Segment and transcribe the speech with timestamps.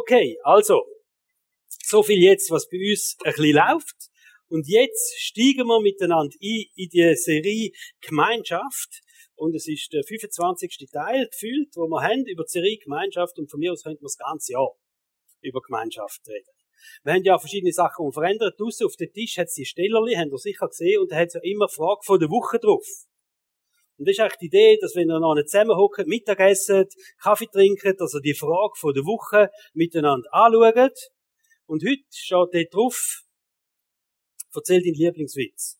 [0.00, 0.86] Okay, also,
[1.66, 3.96] so viel jetzt, was bei uns ein bisschen läuft.
[4.48, 9.00] Und jetzt steigen wir miteinander ein in die Serie Gemeinschaft.
[9.34, 10.86] Und es ist der 25.
[10.92, 13.40] Teil gefühlt, wo wir haben über die Serie Gemeinschaft.
[13.40, 14.70] Und von mir aus könnten wir das ganze Jahr
[15.42, 16.46] über Gemeinschaft reden.
[17.02, 18.54] Wir haben ja verschiedene Sachen verändert.
[18.56, 21.26] Draussen auf dem Tisch hat es die Stellerli, habt ihr sicher gesehen, und da hat
[21.26, 22.86] es ja immer Frage von der Woche drauf.
[23.98, 26.86] Und das ist eigentlich die Idee, dass wenn ihr noch zusammenhocken, Mittagessen,
[27.20, 30.96] Kaffee trinken, dass ihr die Frage von der Woche miteinander anschaut.
[31.66, 33.22] Und heute steht dort drauf,
[34.54, 35.78] erzähl deinen Lieblingswitz.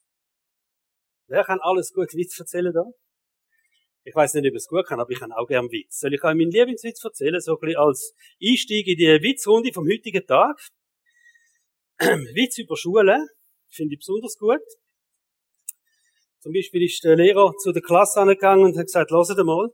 [1.28, 2.84] Wer kann alles gut Witz erzählen da?
[4.02, 6.00] Ich weiß nicht, ob es gut kann, aber ich kann auch gerne Witz.
[6.00, 9.86] Soll ich euch meinen Lieblingswitz erzählen, so ein bisschen als Einstieg in die Witzrunde vom
[9.86, 10.58] heutigen Tag?
[12.34, 13.26] Witz über Schule
[13.68, 14.64] finde ich besonders gut.
[16.40, 19.68] Zum Beispiel ist der Lehrer zu der Klasse angegangen und hat gesagt, lasst mal,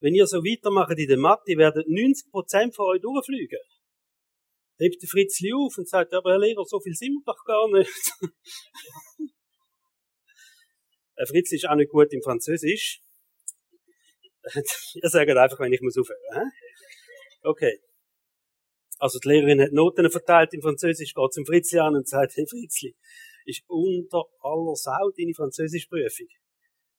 [0.00, 3.60] wenn ihr so weitermacht in der Mathe, werden 90% von euch durchfliegen.
[4.78, 7.70] Hebt der Fritzli auf und sagt, aber Herr Lehrer, so viel sind wir doch gar
[7.72, 7.90] nicht.
[11.16, 13.00] Herr Fritzli ist auch nicht gut im Französisch.
[15.02, 16.52] ihr sagt einfach, wenn ich muss aufhören.
[17.42, 17.80] Okay.
[18.98, 22.46] Also die Lehrerin hat Noten verteilt im Französisch, geht zum Fritzli an und sagt, hey
[22.48, 22.94] Fritzli,
[23.46, 26.28] ist unter aller Sau deine Französischprüfung.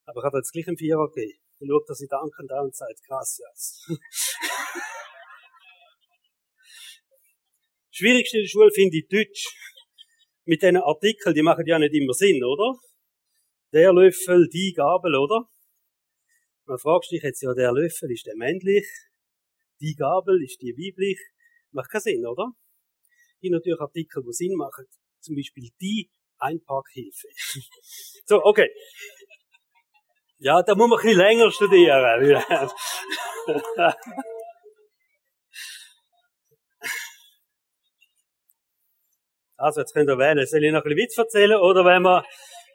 [0.06, 1.40] Aber ich habe jetzt gleich einen Vierer gegeben.
[1.59, 3.88] Dann schaut er sie dankend an und sagt, yes.
[7.92, 9.53] Schwierigste in der Schule finde ich Deutsch.
[10.45, 12.80] Mit diesen Artikeln, die machen ja nicht immer Sinn, oder?
[13.73, 15.50] Der Löffel, die Gabel, oder?
[16.66, 18.86] Man fragt sich jetzt ja, der Löffel, ist der männlich?
[19.81, 21.20] Die Gabel, ist die weiblich?
[21.72, 22.52] Macht keinen Sinn, oder?
[23.40, 24.86] Hier natürlich Artikel, die Sinn machen.
[25.20, 27.27] Zum Beispiel die Einparkhilfe.
[28.25, 28.69] so, okay.
[30.39, 32.44] Ja, da muss man ein bisschen länger studieren.
[39.57, 40.45] also, jetzt könnt ihr wählen.
[40.45, 42.23] Soll ich noch ein bisschen Witz erzählen oder wenn wir,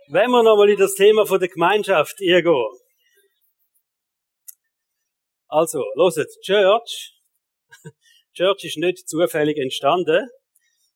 [0.08, 2.44] wenn wir nochmal in das Thema von der Gemeinschaft gehen?
[5.46, 7.14] Also, loset, Church.
[8.34, 10.28] Church ist nicht zufällig entstanden.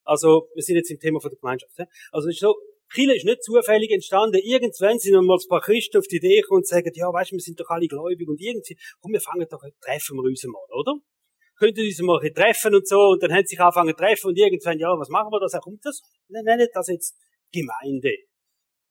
[0.07, 1.73] Also, wir sind jetzt im Thema von der Gemeinschaft.
[2.13, 2.55] Also, ist so,
[2.93, 4.41] Chile ist nicht zufällig entstanden.
[4.43, 7.37] Irgendwann sind mal ein paar Christen auf die Idee gekommen und sagen, ja, weißt du,
[7.37, 10.63] wir sind doch alle gläubig und irgendwie, komm, wir fangen doch, treffen wir uns mal,
[10.71, 10.95] oder?
[11.59, 14.39] Könnten uns mal treffen und so, und dann haben sie sich angefangen zu treffen und
[14.39, 15.59] irgendwann, ja, was machen wir da?
[15.59, 17.17] Kommt das, nennen das jetzt
[17.51, 18.13] Gemeinde.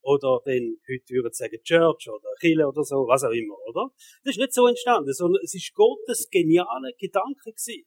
[0.01, 3.89] Oder dann, heute würden sie sagen Church oder Chile oder so, was auch immer, oder?
[4.23, 7.85] Das ist nicht so entstanden, sondern es ist Gottes genialer Gedanke gewesen.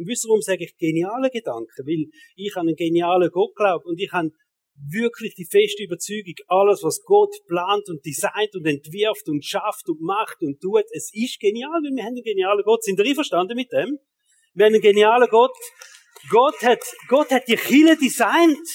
[0.00, 1.84] Und wisst ihr, warum sage ich geniale Gedanken?
[1.84, 4.30] Weil ich an einen genialen Gott glaube und ich habe
[4.88, 10.00] wirklich die feste Überzeugung, alles, was Gott plant und designt und entwirft und schafft und
[10.00, 12.82] macht und tut, es ist genial, weil wir haben einen genialen Gott.
[12.82, 13.98] Sind ihr einverstanden mit dem?
[14.54, 15.52] Wir haben einen genialen Gott.
[16.30, 18.68] Gott hat, Gott hat die Kille designt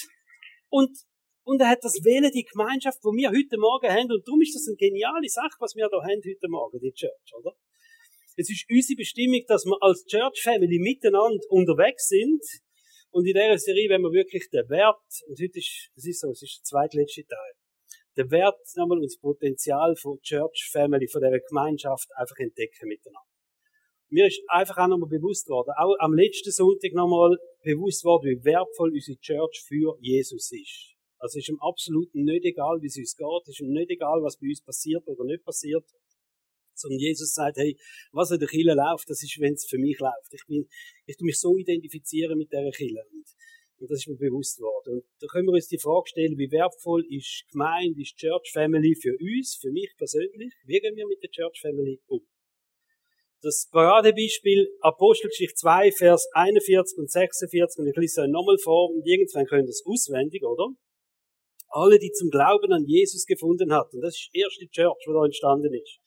[0.68, 0.96] und,
[1.42, 4.12] und er hat das Wählen, die Gemeinschaft, wo wir heute Morgen haben.
[4.12, 7.34] Und darum ist das eine geniale Sache, was wir da haben heute Morgen, die Church,
[7.34, 7.50] oder?
[8.38, 12.44] Es ist unsere Bestimmung, dass wir als Church Family miteinander unterwegs sind.
[13.08, 16.30] Und in dieser Serie, wenn wir wirklich den Wert, und heute ist, es ist so,
[16.30, 17.52] es ist der zweitletzte Teil,
[18.18, 23.24] den Wert, nochmal, und das Potenzial von Church Family, von dieser Gemeinschaft einfach entdecken miteinander.
[24.10, 28.44] Mir ist einfach auch nochmal bewusst worden, auch am letzten Sonntag nochmal bewusst worden, wie
[28.44, 30.92] wertvoll unsere Church für Jesus ist.
[31.18, 34.36] Also ist ihm absolut nicht egal, wie es uns geht, ist ihm nicht egal, was
[34.36, 35.84] bei uns passiert oder nicht passiert.
[36.76, 37.76] Sondern Jesus sagt, hey,
[38.12, 40.32] was in der Kille läuft, das ist, wenn es für mich läuft.
[40.32, 40.68] Ich bin,
[41.06, 43.02] ich tu mich so identifizieren mit dieser Kille.
[43.12, 43.24] Und,
[43.78, 45.00] und das ist mir bewusst worden.
[45.00, 48.94] Und da können wir uns die Frage stellen, wie wertvoll ist Gemeinde, ist Church Family
[48.94, 50.52] für uns, für mich persönlich?
[50.64, 52.20] Wie gehen wir mit der Church Family um?
[53.40, 59.06] Das Paradebeispiel Apostelgeschichte 2, Vers 41 und 46, und ich lese euch nochmal vor, und
[59.06, 60.68] irgendwann könnt ihr es auswendig, oder?
[61.68, 65.24] Alle, die zum Glauben an Jesus gefunden hatten, das ist die erste Church, die da
[65.24, 66.00] entstanden ist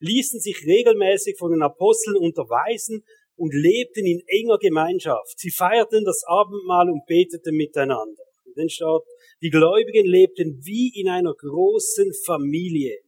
[0.00, 3.04] ließen sich regelmäßig von den Aposteln unterweisen
[3.36, 5.38] und lebten in enger Gemeinschaft.
[5.38, 8.22] Sie feierten das Abendmahl und beteten miteinander.
[8.44, 9.02] Und dann steht,
[9.42, 12.98] die Gläubigen lebten wie in einer großen Familie.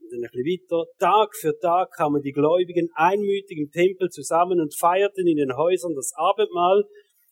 [0.00, 0.90] Und dann ein bisschen weiter.
[0.98, 5.94] Tag für Tag kamen die Gläubigen einmütig im Tempel zusammen und feierten in den Häusern
[5.94, 6.84] das Abendmahl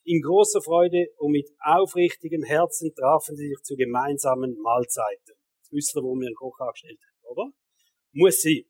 [0.05, 5.35] in großer Freude und mit aufrichtigen Herzen trafen sie sich zu gemeinsamen Mahlzeiten.
[5.61, 7.53] Das wisst ihr, wo wir einen Koch angestellt haben, oder?
[8.13, 8.65] Muss sein.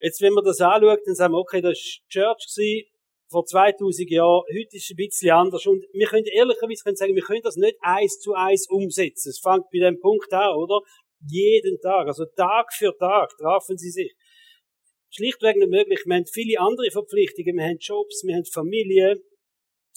[0.00, 2.86] Jetzt, wenn man das anschaut, dann sagen wir, okay, das war Church gewesen,
[3.30, 5.66] vor 2000 Jahren, heute ist es ein bisschen anders.
[5.66, 9.30] Und wir können ehrlicherweise sagen, wir können das nicht eins zu eins umsetzen.
[9.30, 10.80] Es fängt bei dem Punkt an, oder?
[11.28, 14.14] Jeden Tag, also Tag für Tag trafen sie sich.
[15.10, 16.00] Schlichtweg nicht möglich.
[16.06, 17.56] Wir haben viele andere Verpflichtungen.
[17.56, 19.22] Wir haben Jobs, wir haben Familie,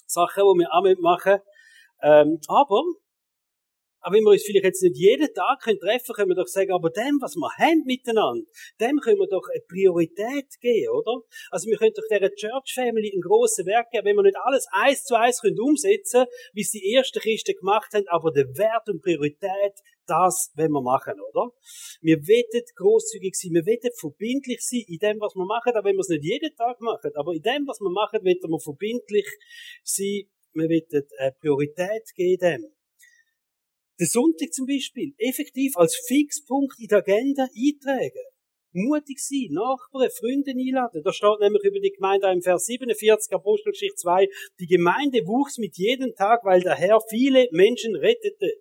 [0.06, 1.40] Sachen, die wir auch machen
[2.04, 2.84] ähm, Aber
[4.04, 6.72] aber wenn wir uns vielleicht jetzt nicht jeden Tag treffen können, können wir doch sagen,
[6.72, 8.44] aber dem, was wir haben miteinander,
[8.80, 11.24] dem können wir doch eine Priorität geben, oder?
[11.52, 14.68] Also wir können doch dieser Church Family ein grosses Werk geben, wenn wir nicht alles
[14.72, 18.90] eins zu eins können umsetzen wie es die ersten Christen gemacht haben, aber der Wert
[18.90, 21.52] und Priorität, das wenn wir machen, oder?
[22.02, 25.96] Wir wollen großzügig sein, wir wollen verbindlich sein in dem, was wir machen, auch wenn
[25.96, 29.28] wir es nicht jeden Tag machen, aber in dem, was wir machen, wollen wir verbindlich
[29.84, 32.74] sein, wir wollen eine Priorität geben
[34.00, 38.26] der Sonntag zum Beispiel effektiv als Fixpunkt in der Agenda eintragen.
[38.76, 41.04] Mutig sein, Nachbarn, Freunde einladen.
[41.04, 44.28] Da steht nämlich über die Gemeinde im Vers 47, Apostelgeschichte 2,
[44.60, 48.52] die Gemeinde wuchs mit jedem Tag, weil der Herr viele Menschen rettete.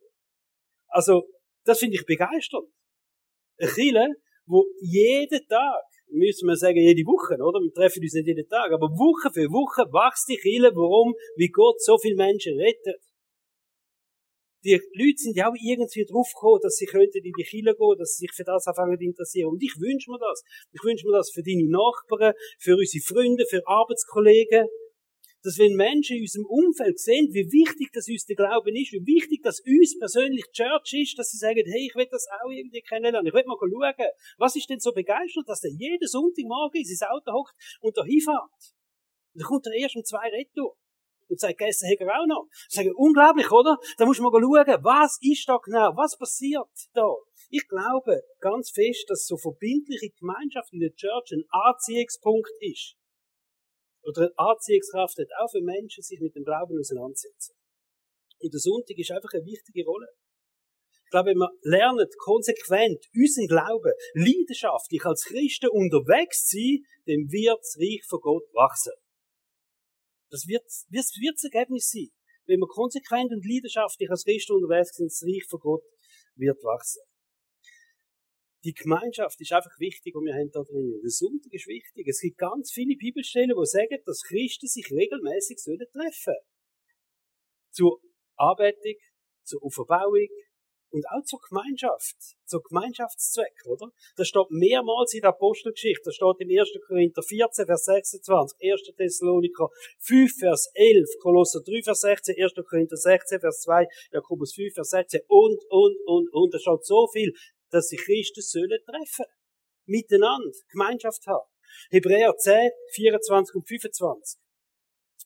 [0.88, 1.22] Also,
[1.64, 2.68] das finde ich begeisternd.
[3.56, 4.08] Eine Kirche,
[4.44, 7.60] wo jeden Tag, müssen wir sagen, jede Woche, oder?
[7.60, 11.14] Wir treffen uns nicht jeden Tag, aber Woche für Woche wächst die Kirche, warum?
[11.36, 13.00] Wie Gott so viele Menschen rettet
[14.64, 18.14] die Leute sind ja auch irgendwie draufgekommen, dass sie könnten in die Kirche gehen, dass
[18.14, 19.50] sie sich für das anfangen zu interessieren.
[19.50, 20.42] Und ich wünsche mir das.
[20.70, 24.68] Ich wünsche mir das für deine Nachbarn, für unsere Freunde, für Arbeitskollegen.
[25.42, 29.02] Dass wenn Menschen in unserem Umfeld sehen, wie wichtig das uns der Glauben ist, wie
[29.02, 32.80] wichtig das uns persönlich Church ist, dass sie sagen, hey, ich will das auch irgendwie
[32.80, 33.26] kennenlernen.
[33.26, 37.08] Ich will mal schauen, was ist denn so begeistert, dass der jeden Sonntagmorgen in sein
[37.10, 38.54] Auto hockt und da hinfährt.
[39.34, 40.78] Und dann kommt er erst um zwei Retour
[41.32, 42.46] und sagt, gegessen hat er auch noch.
[42.68, 43.78] Sagen, unglaublich, oder?
[43.96, 47.08] Da muss man schauen, was ist da genau, was passiert da?
[47.48, 52.96] Ich glaube ganz fest, dass so verbindliche Gemeinschaft in der Church ein Anziehungspunkt ist.
[54.04, 57.56] Oder eine Anziehungskraft hat auch für Menschen, sich mit dem Glauben auseinandersetzen.
[58.40, 60.08] Und der Sonntag ist einfach eine wichtige Rolle.
[61.04, 67.30] Ich glaube, wenn wir lernen, konsequent unseren Glauben leidenschaftlich als Christen unterwegs zu sein, dann
[67.30, 68.92] wird das Reich von Gott wachsen.
[70.32, 72.08] Das wird, wird, wird das Ergebnis sein.
[72.46, 75.84] Wenn wir konsequent und leidenschaftlich als Christen unterwegs sind, das Reich von Gott
[76.34, 77.04] wird wachsen.
[78.64, 80.98] Die Gemeinschaft ist einfach wichtig und wir haben da drin.
[81.02, 82.08] Der Sonntag ist wichtig.
[82.08, 86.40] Es gibt ganz viele Bibelstellen, die sagen, dass Christen sich regelmäßig treffen sollen
[87.70, 88.00] Zur
[88.36, 88.96] Anbetung,
[89.44, 90.28] zur Auferbauung,
[90.92, 93.90] und auch zur Gemeinschaft, zur Gemeinschaftszweck, oder?
[94.16, 96.02] Das steht mehrmals in der Apostelgeschichte.
[96.04, 96.68] Das steht im 1.
[96.86, 98.82] Korinther 14, Vers 26, 1.
[98.96, 99.68] Thessaloniker
[99.98, 102.52] 5, Vers 11, Kolosser 3, Vers 16, 1.
[102.68, 106.54] Korinther 16, Vers 2, Jakobus 5, Vers 16 und, und, und, und.
[106.54, 107.32] Da steht so viel,
[107.70, 109.26] dass sich Christen sollen treffen.
[109.86, 111.48] Miteinander, Gemeinschaft haben.
[111.90, 114.38] Hebräer 10, 24 und 25.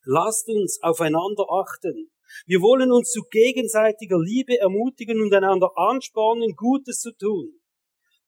[0.05, 2.11] Lasst uns aufeinander achten
[2.47, 7.61] wir wollen uns zu gegenseitiger Liebe ermutigen und einander anspornen, Gutes zu tun.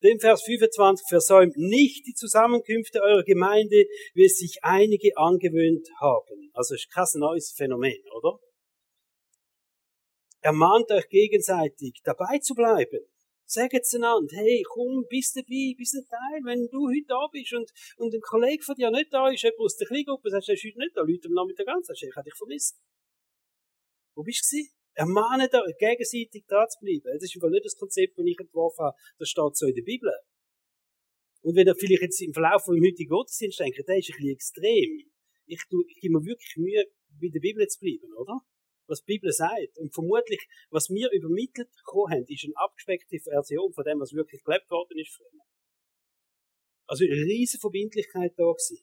[0.02, 6.50] Dem Vers 25 versäumt nicht die Zusammenkünfte eurer Gemeinde, wie es sich einige angewöhnt haben.
[6.52, 8.38] Also ist kein neues Phänomen, oder?
[10.40, 13.00] Ermahnt euch gegenseitig, dabei zu bleiben.
[13.44, 16.40] Sagt einander, hey, komm, bist dabei, bist ein Teil.
[16.44, 19.60] Wenn du heute da bist und, und ein Kollege von dir nicht da ist, jemand
[19.60, 22.02] aus der Kleingruppe, sagst du, er ist heute nicht da, Leute am Nachmittag an, sagst
[22.02, 22.78] du, ich habe dich vermisst.
[24.18, 24.58] Wo bist du?
[24.98, 27.06] Ermahnen euch, gegenseitig da zu bleiben.
[27.06, 28.96] Das ist einfach nicht das Konzept, das ich entworfen habe.
[29.16, 30.10] Das steht so in der Bibel.
[31.46, 34.18] Und wenn ihr vielleicht jetzt im Verlauf von dem heutigen Gottesdienst denkt, der ist ein
[34.18, 34.90] bisschen extrem.
[35.46, 36.82] Ich, tue, ich gebe mir wirklich Mühe,
[37.14, 38.42] bei der Bibel zu bleiben, oder?
[38.90, 39.78] Was die Bibel sagt.
[39.78, 44.42] Und vermutlich, was wir übermittelt bekommen haben, ist eine abgespeckte Version von dem, was wirklich
[44.42, 45.46] gelebt worden ist früher.
[46.90, 48.82] Also eine riesige Verbindlichkeit da gewesen.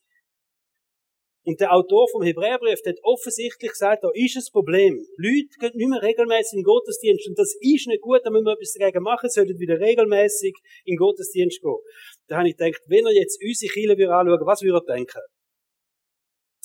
[1.45, 5.05] Und der Autor vom Hebräerbrief hat offensichtlich gesagt, da ist ein Problem.
[5.15, 8.45] Leute gehen nicht mehr regelmäßig in den Gottesdienst und das ist nicht gut, da müssen
[8.45, 11.77] wir etwas dagegen machen, sollten wieder regelmäßig in den Gottesdienst gehen.
[12.27, 15.21] Da habe ich gedacht, wenn er jetzt unsere Kirche anschauen was würde er denken?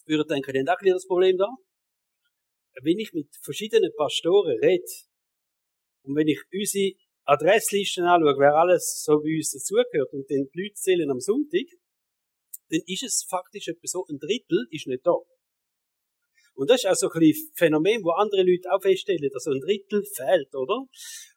[0.06, 1.48] Würde er denken, die haben auch das Problem da?
[2.82, 4.88] Wenn ich mit verschiedenen Pastoren rede
[6.04, 10.74] und wenn ich unsere Adresslisten anschaue, wer alles so bei uns dazugehört und den Leute
[10.74, 11.68] zählen am Sonntag,
[12.70, 15.16] dann ist es faktisch etwa so, ein Drittel ist nicht da.
[16.54, 19.60] Und das ist auch so ein bisschen Phänomen, wo andere Leute auch feststellen, dass ein
[19.60, 20.84] Drittel fehlt, oder?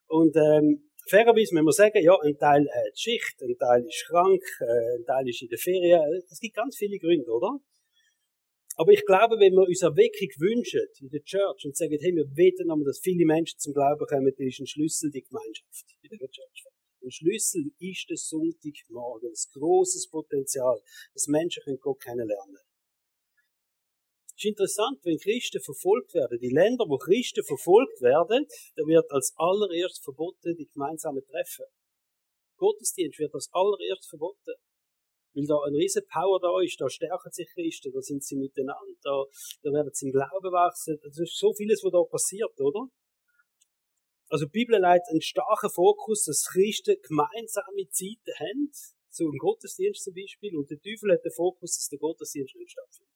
[0.07, 4.43] Und ähm, fairerweise müssen wir sagen, ja, ein Teil hat Schicht, ein Teil ist krank,
[4.59, 6.01] äh, ein Teil ist in der Ferien.
[6.29, 7.59] Es gibt ganz viele Gründe, oder?
[8.75, 12.25] Aber ich glaube, wenn wir uns Erweckung wünschen in der Church und sagen, hey, wir
[12.25, 16.29] beten dass viele Menschen zum Glauben kommen, dann ist ein Schlüssel die Gemeinschaft in der
[16.29, 16.72] Church.
[17.03, 20.81] Ein Schlüssel ist der Sonntagmorgen, ein grosses Potenzial,
[21.13, 22.73] dass Menschen Gott kennenlernen können.
[24.35, 26.39] Es ist interessant, wenn Christen verfolgt werden.
[26.39, 31.65] Die Länder, wo Christen verfolgt werden, da wird als allererst verboten die gemeinsamen Treffen.
[32.57, 34.55] Gottesdienst wird als allererst verboten.
[35.33, 38.95] Weil da eine riesen Power da ist, da stärken sich Christen, da sind sie miteinander,
[39.01, 39.23] da,
[39.63, 40.99] da werden sie im Glauben wachsen.
[41.03, 42.87] Das ist so vieles, was da passiert, oder?
[44.33, 48.71] Also die Bibel leitet einen starken Fokus, dass Christen gemeinsame Zeiten haben,
[49.19, 53.13] im Gottesdienst zum Beispiel, und der Teufel hat den Fokus, dass der Gottesdienst nicht stattfindet.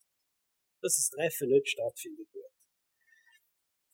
[0.79, 2.51] Dass das Treffen nicht stattfindet wird.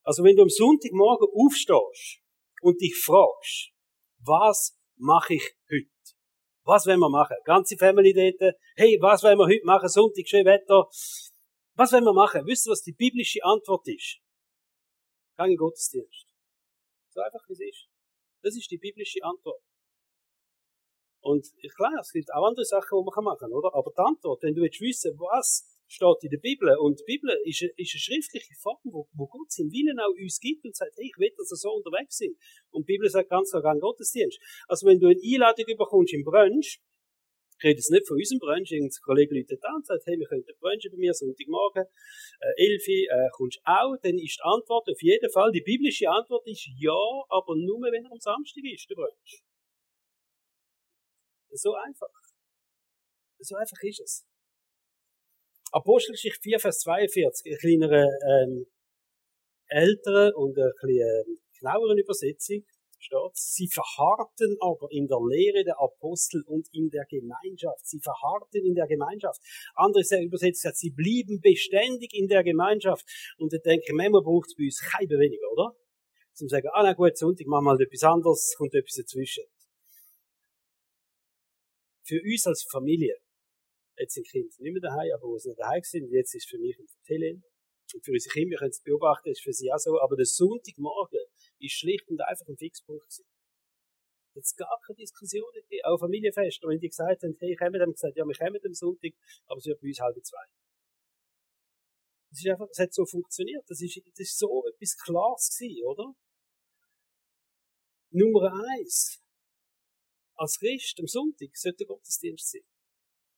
[0.03, 2.19] Also wenn du am Sonntagmorgen aufstehst
[2.61, 3.71] und dich fragst,
[4.19, 5.87] was mache ich heute?
[6.65, 7.37] Was wollen wir machen?
[7.45, 8.55] Ganze Family dort.
[8.75, 9.87] Hey, was wollen wir heute machen?
[9.87, 10.89] Sonntag, schön Wetter.
[11.75, 12.45] Was wollen wir machen?
[12.45, 14.19] Wisst ihr, was die biblische Antwort ist?
[15.37, 16.32] Gang in Gottesdienst.
[17.13, 17.88] So einfach wie es ist.
[18.41, 19.62] Das ist die biblische Antwort.
[21.22, 23.74] Und ich klar, es gibt auch andere Sachen, die man machen kann, oder?
[23.74, 27.29] Aber die Antwort, wenn du jetzt wissen, was steht in der Bibel, und die Bibel
[27.46, 30.75] ist eine, ist eine schriftliche Form, wo, wo Gott seinen Willen auch uns gibt und
[30.75, 32.36] sagt, hey, ich will, dass wir so unterwegs sind.
[32.72, 34.39] Und die Bibel sagt ganz klar, an Gottesdienst.
[34.67, 36.82] Also wenn du eine Einladung bekommst im Brunch,
[37.63, 40.27] ich rede jetzt nicht von unserem Brunch, irgendein Kollege läutet an und sagt, hey, wir
[40.27, 45.01] könnten Brunch bei mir, Sonntagmorgen, äh, Elfi, äh, kommst auch, dann ist die Antwort auf
[45.01, 48.96] jeden Fall, die biblische Antwort ist ja, aber nur, wenn er am Samstag ist, der
[48.96, 49.43] Brunch.
[51.51, 52.12] So einfach.
[53.39, 54.25] So einfach ist es.
[55.72, 58.65] Apostelgeschichte 4, Vers 42, eine kleinere, ähm,
[59.67, 62.65] ältere und eine bisschen ähm, genauere Übersetzung
[63.03, 67.86] steht, sie verharrten aber in der Lehre der Apostel und in der Gemeinschaft.
[67.86, 69.41] Sie verharrten in der Gemeinschaft.
[69.75, 73.05] Andere übersetzt, sie blieben beständig in der Gemeinschaft.
[73.38, 75.75] Und ich denke, manchmal braucht es bei uns keine weniger, oder?
[76.33, 79.43] Zum sagen, ah, na gut, Sonntag machen wir mal etwas anderes, kommt etwas dazwischen.
[82.03, 83.15] Für uns als Familie,
[83.98, 86.57] jetzt sind Kinder nicht mehr daheim, aber wo sie noch daheim sind, jetzt ist für
[86.57, 87.43] mich und für Helen,
[87.93, 90.25] und für unsere Kinder, wir können es beobachten, ist für sie auch so, aber der
[90.25, 91.22] Sonntagmorgen
[91.63, 93.25] ist schlicht und einfach ein Fixpunkt gewesen.
[94.36, 95.43] Jetzt gar keine Diskussion
[95.84, 96.63] auch Familienfest.
[96.63, 99.12] Und wenn die gesagt haben, hey, kommen, haben gesagt, ja, wir kommen am Sonntag,
[99.46, 100.46] aber es wird bei uns halb zwei.
[102.29, 103.63] Das ist einfach, es hat so funktioniert.
[103.67, 106.15] Das ist, das ist so etwas Klares gewesen, oder?
[108.10, 109.22] Nummer eins.
[110.36, 112.62] Als Christ am Sonntag sollte Gottesdienst sein.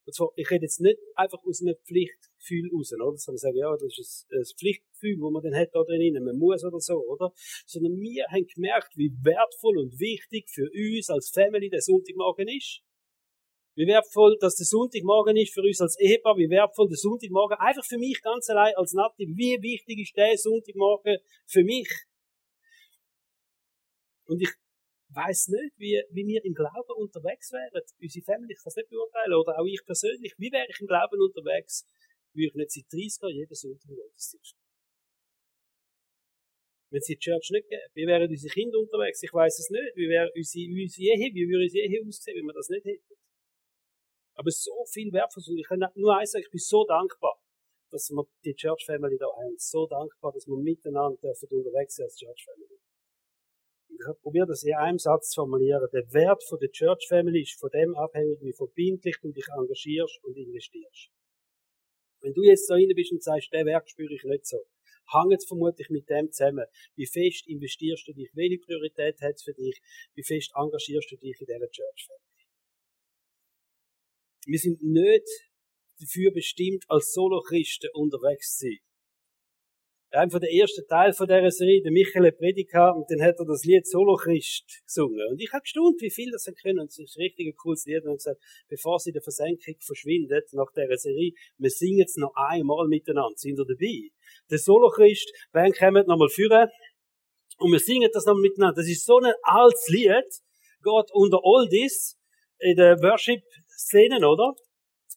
[0.06, 3.12] Und zwar, ich rede jetzt nicht einfach aus einem Pflichtgefühl raus, oder?
[3.12, 6.24] Dass man sagt, ja, das ist ein, ein Pflichtgefühl, das man dann hat da drinnen,
[6.24, 7.32] man muss oder so, oder?
[7.66, 12.82] Sondern wir haben gemerkt, wie wertvoll und wichtig für uns als Family der Sonntagmorgen ist.
[13.76, 17.84] Wie wertvoll, dass der Sonntagmorgen ist für uns als Ehepaar, wie wertvoll der Sonntagmorgen einfach
[17.84, 21.90] für mich ganz allein als Nati, wie wichtig ist der Sonntagmorgen für mich?
[24.28, 24.50] Und ich
[25.16, 27.72] weiß nicht, wie, wie wir im Glauben unterwegs wären.
[28.02, 30.36] Unsere Family, kann es nicht beurteilen, oder auch ich persönlich.
[30.38, 31.88] Wie wäre ich im Glauben unterwegs,
[32.34, 34.56] würde ich nicht seit 30 Jahren jeden Sonntag im Gottesdienst
[36.96, 39.22] wenn es die Church nicht gäbe, wie wären unsere Kinder unterwegs?
[39.22, 39.96] Ich weiß es nicht.
[39.96, 43.16] Wie wäre unsere, unsere Ehe, wie würde unsere Ehe aussehen, wenn wir das nicht hätten?
[44.36, 45.44] Aber so viel wertvoll.
[45.60, 47.36] Ich kann nur eins sagen, ich bin so dankbar,
[47.92, 49.56] dass wir die Church Family da haben.
[49.58, 52.75] So dankbar, dass wir miteinander dürfen unterwegs sind als Church Family
[54.00, 55.88] ich habe probiert, das in einem Satz zu formulieren.
[55.94, 60.24] Der Wert von der Church Family ist von dem abhängig, wie verbindlich du dich engagierst
[60.24, 61.10] und investierst.
[62.22, 64.58] Wenn du jetzt da rein bist und sagst, der Wert spüre ich nicht so,
[65.12, 66.66] hängt vermutlich mit dem zusammen.
[66.96, 68.30] Wie fest investierst du dich?
[68.34, 69.80] Welche Priorität hat es für dich?
[70.16, 72.22] Wie fest engagierst du dich in dieser Church Family?
[74.48, 75.28] Wir sind nicht
[76.00, 78.80] dafür bestimmt, als Solo-Christen unterwegs zu sein
[80.16, 83.64] einfach der erste Teil von dieser Serie, der Michael Prediger, und dann hat er das
[83.64, 85.28] Lied Solo Christ gesungen.
[85.30, 86.80] Und ich habe gestaunt, wie viel das können.
[86.80, 88.06] Und es ist ein richtig cooles Lied.
[88.06, 92.34] Und gesagt, bevor sie in der Versenkung verschwindet, nach dieser Serie, wir singen es noch
[92.36, 93.36] einmal miteinander.
[93.36, 94.10] Sind ihr dabei?
[94.50, 96.70] Der Solo Christ, Band kommt nochmal führen.
[97.58, 98.76] Und wir singen das nochmal miteinander.
[98.82, 100.42] Das ist so ein altes Lied.
[100.82, 102.18] Gott unter all das
[102.60, 104.54] in der Worship-Szenen, oder?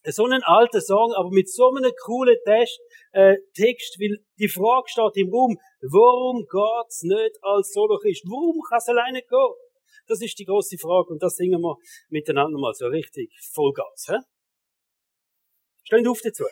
[0.03, 2.79] So einen alten Song, aber mit so einem coolen Text,
[3.11, 8.23] äh, Text, weil die Frage steht im Raum, warum geht's nicht als Solo-Christ?
[8.25, 9.53] Warum kann es alleine gehen?
[10.07, 11.75] Das ist die große Frage und das singen wir
[12.09, 14.07] miteinander mal so richtig Vollgas.
[14.07, 14.17] Hä?
[15.83, 16.45] Stehen auf dazu.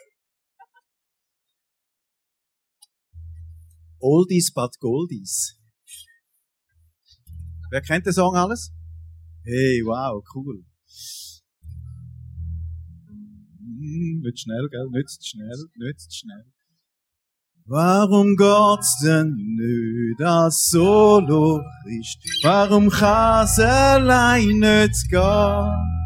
[3.99, 5.59] Oldies but Goldies.
[7.71, 8.71] Wer kennt den Song alles?
[9.43, 10.63] Hey, wow, cool.
[13.87, 14.87] Nicht schnell, gell?
[14.91, 16.45] Nicht zu schnell, nicht zu schnell.
[17.69, 21.61] Warum geht's denn nicht als Solo
[21.99, 22.17] ist?
[22.43, 25.97] Warum kann's allein nicht gehen?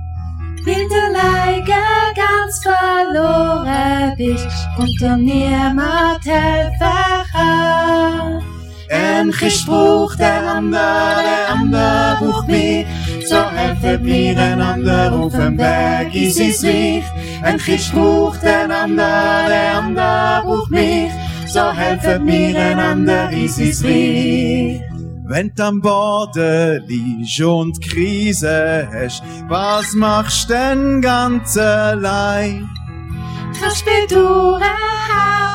[0.64, 4.48] Weil du alleine ganz verloren bist
[4.78, 8.44] und dir niemand helfen kann.
[8.90, 12.86] Ein Christ braucht der andere, der andere braucht mich.
[13.32, 17.06] So helfen wir einander auf dem Weg in sein Reich.
[17.44, 21.12] Ein Christ braucht einander, der andere braucht mich,
[21.48, 24.82] so helfen wir einander in sein Reich.
[25.24, 32.70] Wenn du am Boden liegst und Krise hast, was machst du denn ganz allein?
[33.58, 34.62] Kannst bedauern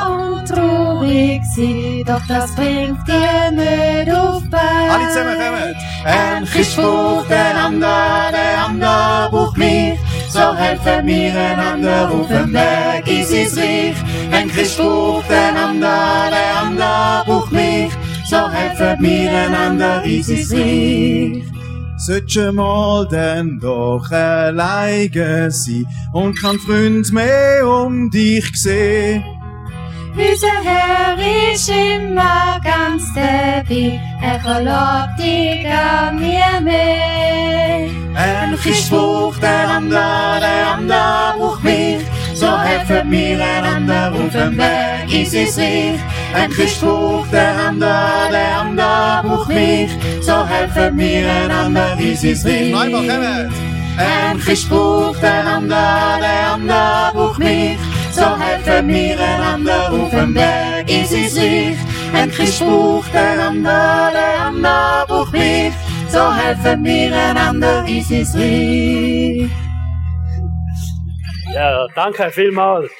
[0.08, 0.50] und
[0.96, 4.90] traurig sein, doch das bringt dir nicht auf Bein.
[4.90, 5.74] Alle zusammen kommen!
[6.04, 9.98] Ein Christ braucht einander, der andere braucht mich,
[10.28, 13.96] so helfen wir einander auf dem Weg in sein Reich.
[14.32, 17.92] Ein Christ braucht einander, der andere braucht mich,
[18.28, 21.42] so helfen wir einander in sein Reich.
[21.98, 29.24] Solltest mal denn doch alleine sein und kein Freund mehr um dich sehen.
[30.16, 37.90] Unser Herr ist immer ganz dabei, er verlobt dich an mir mehr.
[38.14, 41.98] Ein Christ braucht einander, der andere braucht mich.
[42.32, 46.00] So helfen wir einander auf dem Weg in sein Reich.
[46.34, 49.90] Ein Christ braucht einander, der andere braucht mich.
[50.22, 52.74] So helfen wir einander in sein Reich.
[52.74, 53.54] Einmal kommen!
[53.98, 57.38] Ein Christ braucht einander, der andere braucht
[58.16, 61.78] So helfen wir einander auf dem Weg in sein Reich.
[62.14, 65.74] Ein Christ braucht einander, der andere braucht mich.
[66.08, 69.50] So helfen wir einander in sein Reich.
[71.52, 72.90] Ja, danke vielmals.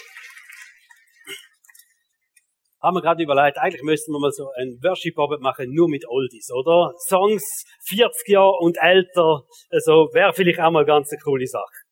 [2.83, 6.51] Haben wir gerade überlegt, eigentlich müssten wir mal so ein Worship-Abend machen, nur mit Oldies,
[6.53, 6.93] oder?
[7.09, 11.86] Songs 40 Jahre und älter, also wäre vielleicht auch mal ganz eine coole Sache.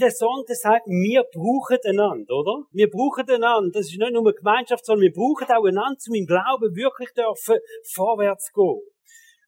[0.00, 2.64] Der Song, der sagt, wir brauchen einander, oder?
[2.72, 3.70] Wir brauchen einander.
[3.72, 7.12] Das ist nicht nur eine Gemeinschaft, sondern wir brauchen auch einander, um im Glauben wirklich
[7.12, 7.60] dürfen
[7.92, 8.80] vorwärts gehen.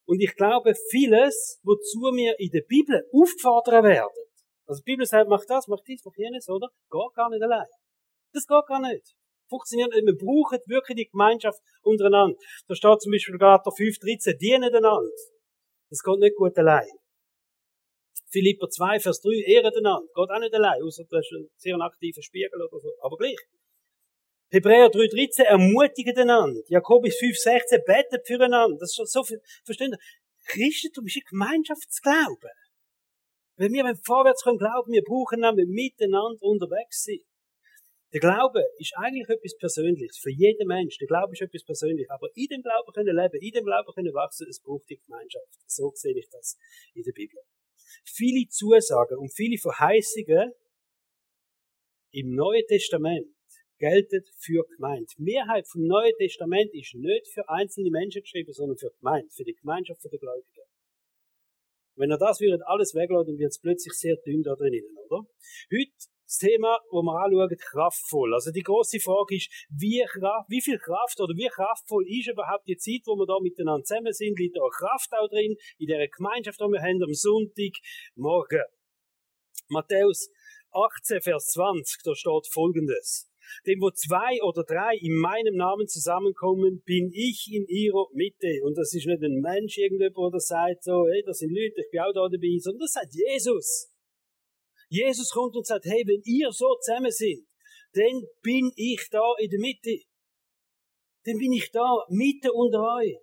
[0.05, 4.25] Und ich glaube, vieles, wozu wir in der Bibel aufgefordert werden,
[4.67, 6.69] also die Bibel sagt, mach das, mach dies, mach jenes, oder?
[6.91, 7.69] Geht gar nicht allein.
[8.35, 9.15] Das geht gar nicht.
[9.49, 10.05] Funktioniert nicht.
[10.05, 12.37] Wir brauchen wirklich die Gemeinschaft untereinander.
[12.69, 15.09] Da steht zum Beispiel Galater 5, 13, dienen einander.
[15.89, 16.91] Das geht nicht gut allein.
[18.35, 20.11] Philipper 2, Vers 3, ehren einander.
[20.11, 22.91] Geht auch nicht allein, außer du hast einen sehr aktiven Spiegel oder so.
[23.01, 23.39] Aber gleich.
[24.51, 26.61] Hebräer 3, 13, ermutigen einander.
[26.67, 28.77] Jakobus 5, 16, betet füreinander.
[28.81, 29.95] Das ist schon so viel, verstehen?
[30.47, 32.51] Christentum ist ein Gemeinschaftsglauben.
[33.57, 37.23] Wenn wir vorwärts können glauben, wir brauchen nämlich miteinander unterwegs sein.
[38.13, 40.99] Der Glaube ist eigentlich etwas Persönliches für jeden Mensch.
[40.99, 42.11] Der Glaube ist etwas Persönliches.
[42.11, 45.55] Aber in dem Glauben können leben, in dem Glauben können wachsen, es braucht die Gemeinschaft.
[45.67, 46.59] So sehe ich das
[46.95, 47.39] in der Bibel.
[48.05, 50.53] Viele Zusagen und viele Verheißungen
[52.13, 53.27] im Neuen Testament
[53.79, 55.07] gelten für Gemeinde.
[55.19, 59.45] Die Mehrheit vom Neuen Testament ist nicht für einzelne Menschen geschrieben, sondern für Gemeinde, für
[59.45, 60.65] die Gemeinschaft der Gläubigen.
[61.97, 65.27] Wenn er das würdet alles weglassen, dann wird es plötzlich sehr dünn da drinnen, oder?
[65.71, 65.93] Heute
[66.25, 68.35] das Thema, wo wir anschauen, kraftvoll.
[68.35, 70.03] Also die große Frage ist, wie,
[70.49, 74.13] wie viel Kraft oder wie kraftvoll ist überhaupt die Zeit, wo wir da miteinander zusammen
[74.13, 74.39] sind?
[74.39, 78.65] Liegt da Kraft auch drin, in der Gemeinschaft, die wir haben am Sonntagmorgen?
[79.69, 80.31] Matthäus
[80.73, 83.31] 18, Vers 20, da steht Folgendes.
[83.67, 88.61] Denn wo zwei oder drei in meinem Namen zusammenkommen, bin ich in ihrer Mitte.
[88.65, 91.91] Und das ist nicht ein Mensch, irgendjemand, der sagt so, hey, das sind Leute, ich
[91.91, 93.94] bin auch da dabei, sondern das sagt Jesus.
[94.95, 97.47] Jesus kommt und sagt, hey, wenn ihr so zusammen sind,
[97.95, 99.99] dann bin ich da in der Mitte.
[101.25, 103.17] Dann bin ich da, mitten unter euch.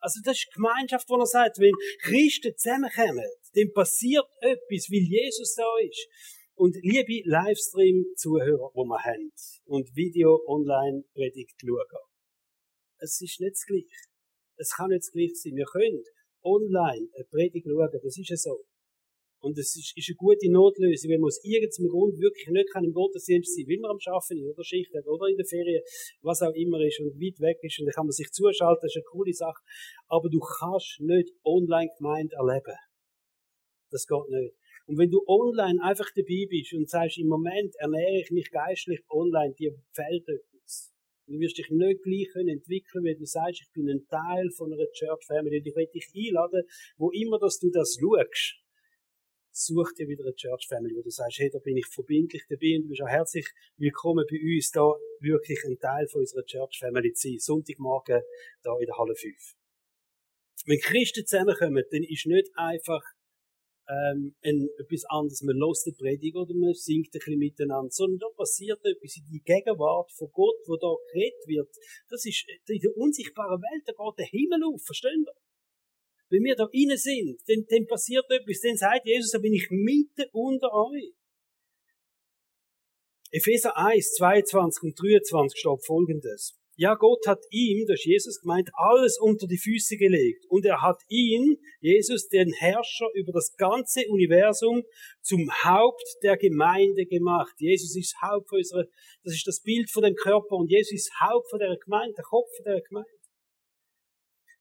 [0.00, 5.06] Also das ist die Gemeinschaft, wo er sagt, wenn Christen zusammenkommen, dann passiert etwas, weil
[5.08, 6.08] Jesus da ist.
[6.56, 9.32] Und liebe Livestream-Zuhörer, wo wir haben,
[9.64, 12.04] und Video-Online-Predigt schauen,
[12.98, 13.88] es ist nicht das Gleiche.
[14.56, 15.56] Es kann nicht das Gleiche sein.
[15.56, 16.04] Wir können
[16.42, 18.64] online eine Predigt schauen, das ist ja so.
[19.44, 22.82] Und es ist, ist eine gute Notlösung, wenn man aus irgendeinem Grund wirklich nicht kann
[22.82, 25.84] im Gottesdienst sein, will man am Arbeiten ist, oder Schicht hat, oder in der Ferien,
[26.22, 28.96] was auch immer ist und weit weg ist, und dann kann man sich zuschalten, das
[28.96, 29.60] ist eine coole Sache.
[30.08, 32.72] Aber du kannst nicht online gemeint erleben.
[33.92, 34.56] Das geht nicht.
[34.88, 39.04] Und wenn du online einfach dabei bist und sagst, im Moment ernähre ich mich geistlich
[39.10, 40.88] online, dir fehlt etwas.
[41.26, 44.72] Du wirst dich nicht gleich können entwickeln, wenn du sagst, ich bin ein Teil von
[44.72, 45.58] einer Church Family.
[45.58, 46.64] Und ich will dich einladen,
[46.96, 48.63] wo immer, dass du das schaust
[49.54, 52.74] such dir wieder eine Church Family, wo du sagst, hey, da bin ich verbindlich dabei
[52.76, 54.82] und du bist auch herzlich willkommen bei uns, da
[55.20, 57.38] wirklich ein Teil von unserer Church Family zu sein.
[57.38, 58.22] Sonntagmorgen
[58.62, 59.54] da in der Halle 5.
[60.66, 63.02] Wenn Christen zusammenkommen, dann ist nicht einfach
[63.86, 65.42] ähm, ein, etwas anderes.
[65.42, 69.26] Man hört eine Predigt oder man singt ein bisschen miteinander, sondern da passiert etwas in
[69.30, 71.70] die Gegenwart von Gott, wo da geredet wird.
[72.08, 75.43] Das ist in der unsichtbaren Welt, da geht der Himmel auf, verstehen ihr?
[76.30, 78.60] Wenn wir da innen sind, dann, dann passiert etwas.
[78.60, 81.12] Dann sagt Jesus, da bin ich mitten unter euch.
[83.30, 86.56] Epheser 1, 22 und 23 steht folgendes.
[86.76, 90.44] Ja, Gott hat ihm, ist Jesus gemeint, alles unter die Füße gelegt.
[90.48, 94.82] Und er hat ihn, Jesus, den Herrscher über das ganze Universum,
[95.20, 97.54] zum Haupt der Gemeinde gemacht.
[97.58, 98.86] Jesus ist Haupt von unserer,
[99.22, 100.56] das ist das Bild von dem Körper.
[100.56, 103.10] Und Jesus ist Haupt von der Gemeinde, der Kopf von der Gemeinde.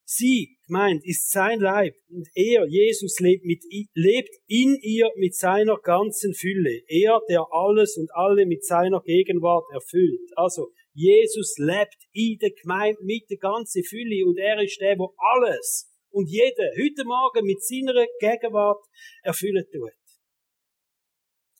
[0.06, 3.64] Sie, gemeint, ist sein Leib und er, Jesus, lebt, mit,
[3.94, 6.82] lebt in ihr mit seiner ganzen Fülle.
[6.88, 10.30] Er, der alles und alle mit seiner Gegenwart erfüllt.
[10.36, 15.16] Also, Jesus lebt in der Gemeinde mit der ganzen Fülle und er ist der, wo
[15.18, 18.84] alles und jeder heute Morgen mit seiner Gegenwart
[19.24, 19.92] erfüllen tut.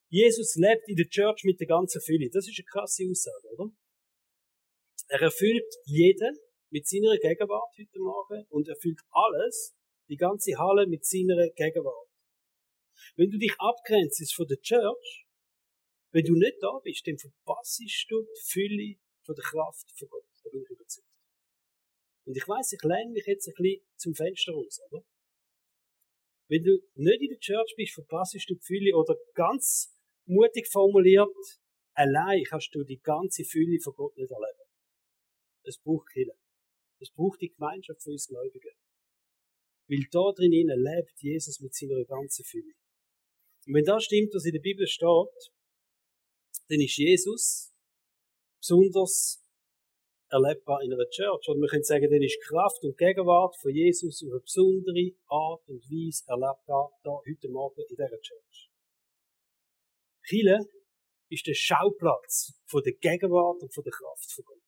[0.10, 2.30] Jesus lebt in der Church mit der ganzen Fülle.
[2.32, 3.72] Das ist eine krasse Aussage, oder?
[5.08, 6.38] Er erfüllt jeden
[6.74, 9.76] mit seiner Gegenwart heute Morgen und erfüllt alles,
[10.10, 12.10] die ganze Halle mit seiner Gegenwart.
[13.16, 15.28] Wenn du dich abgrenzt von der Church,
[16.12, 20.26] wenn du nicht da bist, dann verpasst du die Fülle von der Kraft von Gott.
[20.44, 21.08] Da bin ich überzeugt.
[22.26, 25.06] Und ich weiß, ich lehne mich jetzt ein bisschen zum Fenster raus, oder?
[26.50, 31.30] Wenn du nicht in der Church bist, verpasst du die Fülle oder ganz mutig formuliert,
[31.94, 34.70] allein kannst du die ganze Fülle von Gott nicht erleben.
[35.66, 36.43] Es braucht Kirche.
[37.04, 38.72] Es braucht die Gemeinschaft von uns Gläubigen.
[39.88, 42.74] Weil da drinnen lebt Jesus mit seiner ganzen Fülle.
[43.68, 45.52] Und wenn das stimmt, was in der Bibel steht,
[46.70, 47.74] dann ist Jesus
[48.60, 49.44] besonders
[50.30, 51.48] erlebbar in einer Church.
[51.48, 55.68] Oder wir können sagen, dann ist Kraft und Gegenwart von Jesus auf eine besondere Art
[55.68, 58.70] und Weise erlebbar da heute Morgen in dieser Church.
[60.26, 60.66] Chile
[61.30, 64.60] ist der Schauplatz von der Gegenwart und von der Kraft von Gott.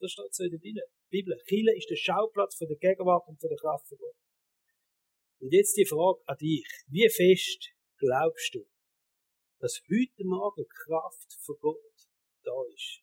[0.00, 0.82] Das steht so in der Bibel.
[1.10, 1.36] Bibel.
[1.46, 4.16] Chile ist der Schauplatz von der Gegenwart und von der Kraft von Gott.
[5.40, 6.66] Und jetzt die Frage an dich.
[6.86, 8.64] Wie fest glaubst du,
[9.58, 12.08] dass heute Morgen Kraft von Gott
[12.44, 13.02] da ist?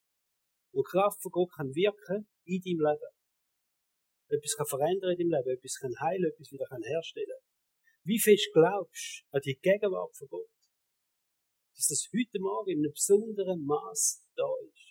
[0.72, 3.12] Und Kraft von Gott kann wirken in deinem Leben.
[4.30, 7.40] Etwas kann verändern in deinem Leben, etwas kann heilen, etwas wieder kann herstellen.
[8.04, 10.50] Wie fest glaubst du an die Gegenwart von Gott?
[11.76, 14.87] Dass das heute Morgen in einem besonderen Maß da ist.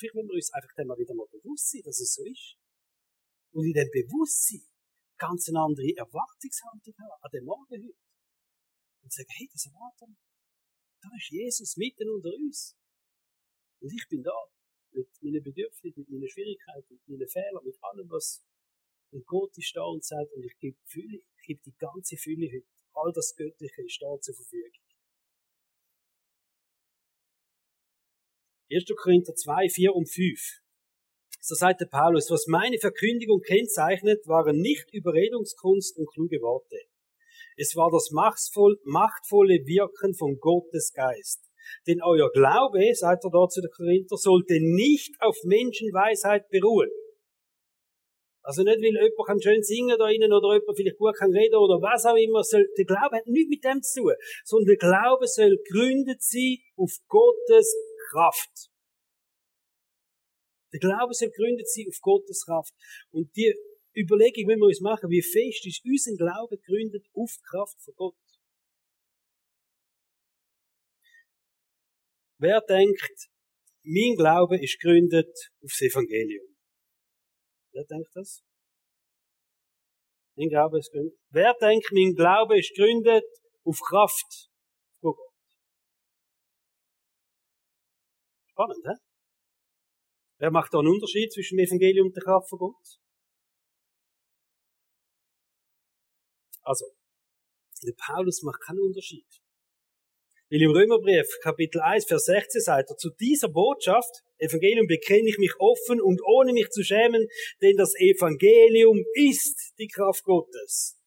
[0.00, 2.56] Vielleicht müssen wir uns einfach dann mal wieder mal bewusst sein, dass es so ist.
[3.52, 4.64] Und in dem Bewusstsein
[5.20, 8.00] ganz eine andere Erwartungshaltung haben an dem Morgen heute.
[9.04, 10.16] Und sagen, hey, das erwarten.
[11.04, 12.80] Da ist Jesus mitten unter uns.
[13.80, 14.36] Und ich bin da.
[14.92, 18.42] Mit meinen Bedürfnissen, mit meinen Schwierigkeiten, mit meinen Fehlern, mit allem, was,
[19.12, 22.48] und Gott ist da und sagt, und ich gebe Fülle, ich gebe die ganze Fülle
[22.48, 22.66] heute.
[22.94, 24.72] All das Göttliche ist da zur Verfügung.
[28.72, 28.84] 1.
[28.96, 30.38] Korinther 2, 4 und 5.
[31.40, 36.76] So sagt der Paulus, was meine Verkündigung kennzeichnet, waren nicht Überredungskunst und kluge Worte.
[37.56, 41.42] Es war das machtvolle Wirken von Gottes Geist.
[41.88, 46.90] Denn euer Glaube, sagt er dort zu der Korinther, sollte nicht auf Menschenweisheit beruhen.
[48.42, 51.56] Also nicht, weil jemand kann schön singen da innen oder jemand vielleicht gut kann reden
[51.56, 52.42] oder was auch immer.
[52.78, 54.14] Der Glaube hat nichts mit dem zu tun.
[54.44, 57.74] Sondern der Glaube soll gründet sein auf Gottes
[58.10, 58.70] Kraft.
[60.72, 62.74] Der Glaube soll gründet sein auf Gottes Kraft.
[63.10, 63.54] Und die
[63.96, 67.94] Überlegung müssen wir uns machen, wie fest ist unser Glaube gegründet auf die Kraft von
[67.94, 68.16] Gott.
[72.38, 73.28] Wer denkt,
[73.82, 76.56] mein Glaube ist gegründet auf das Evangelium?
[77.72, 78.42] Wer denkt das?
[80.36, 81.18] Mein Glaube ist gegründet.
[81.30, 83.24] Wer denkt, mein Glaube ist gegründet
[83.64, 84.49] auf Kraft
[88.60, 88.94] Spannend, hä?
[90.38, 93.00] Wer macht da einen Unterschied zwischen dem Evangelium und der Kraft von Gott?
[96.62, 96.84] Also,
[97.82, 99.26] der Paulus macht keinen Unterschied.
[100.50, 105.38] Weil im Römerbrief, Kapitel 1, Vers 16 sagt er, zu dieser Botschaft, Evangelium, bekenne ich
[105.38, 107.28] mich offen und ohne mich zu schämen,
[107.62, 111.00] denn das Evangelium ist die Kraft Gottes,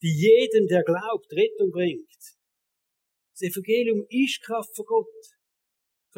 [0.00, 2.08] die jedem, der glaubt, Rettung bringt.
[3.32, 5.37] Das Evangelium ist Kraft von Gott.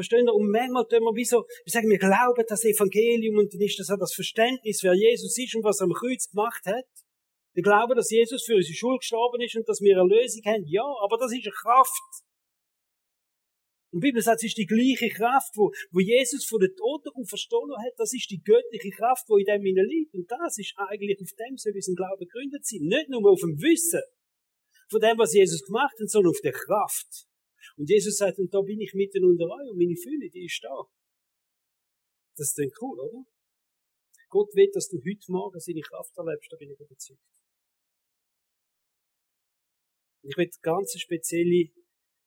[0.01, 0.29] Verstehen?
[0.29, 3.79] Und manchmal tun wir wie so, wir sagen, wir glauben das Evangelium und dann ist
[3.79, 6.89] das auch das Verständnis, wer Jesus ist und was er am Kreuz gemacht hat.
[7.53, 10.65] Wir glauben, dass Jesus für unsere Schuld gestorben ist und dass wir eine Lösung haben.
[10.67, 12.25] Ja, aber das ist eine Kraft.
[13.91, 17.11] Und die Bibel sagt, es ist die gleiche Kraft, wo, wo Jesus von den Toten
[17.11, 17.93] auferstanden hat.
[17.99, 20.15] Das ist die göttliche Kraft, die in dem hinein liegt.
[20.15, 22.87] Und das ist eigentlich, auf dem soll unser Glauben gegründet sein.
[22.87, 24.03] Nicht nur auf dem Wissen
[24.89, 27.30] von dem, was Jesus gemacht hat, sondern auf der Kraft.
[27.77, 30.63] Und Jesus sagt, und da bin ich mitten unter euch und meine Fühle, die ist
[30.63, 30.85] da.
[32.37, 33.25] Das ist dann cool, oder?
[34.29, 37.21] Gott will, dass du heute Morgen seine Kraft erlebst, da bin ich überzeugt.
[40.23, 41.71] Ich will ganz spezielle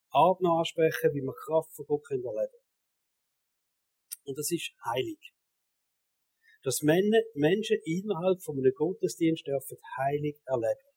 [0.10, 2.64] Art noch ansprechen, wie man Kraft von Gott erleben können.
[4.26, 5.34] Und das ist heilig.
[6.64, 10.93] Dass Menschen innerhalb von einem Gottesdienst dürfen heilig erleben.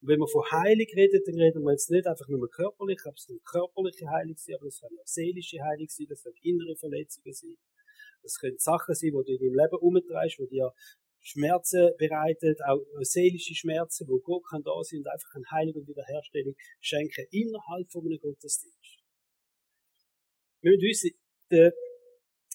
[0.00, 3.14] Und wenn man von heilig redet, dann reden wir jetzt nicht einfach nur körperlich, aber
[3.16, 6.76] es kann körperliche Heilig sein, aber es kann auch seelische Heilig sein, das können innere
[6.76, 7.56] Verletzungen sein.
[8.22, 10.72] Das können Sachen sein, die du in deinem Leben umtreibst, die dir
[11.20, 15.88] Schmerzen bereitet, auch seelische Schmerzen, wo Gott kann da sein und einfach eine Heilung und
[15.88, 19.02] Wiederherstellung schenken innerhalb von einem Gottesdienst.
[20.62, 21.10] Wir müssen
[21.50, 21.72] wissen,